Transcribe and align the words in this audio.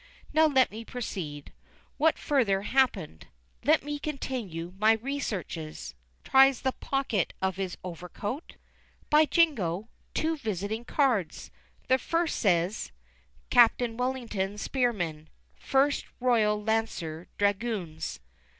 Now 0.33 0.47
let 0.47 0.71
me 0.71 0.83
proceed. 0.83 1.51
What 1.99 2.17
further 2.17 2.63
happened? 2.63 3.27
Let 3.63 3.83
me 3.83 3.99
continue 3.99 4.73
my 4.79 4.93
researches. 4.93 5.93
[Tries 6.23 6.61
the 6.61 6.71
pockets 6.71 7.35
of 7.39 7.57
his 7.57 7.77
overcoat. 7.83 8.55
By 9.11 9.25
Jingo! 9.25 9.89
Two 10.15 10.37
visiting 10.37 10.85
cards! 10.85 11.51
The 11.87 11.99
first 11.99 12.39
says: 12.39 12.91
"Captain 13.51 13.95
Wellington 13.95 14.57
Spearman, 14.57 15.29
FIRST 15.55 16.07
ROYAL 16.19 16.63
LANCER 16.63 17.27
DRAGOONS." 17.37 18.21